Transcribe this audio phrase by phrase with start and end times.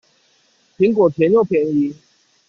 [0.79, 1.95] 蘋果甜又便宜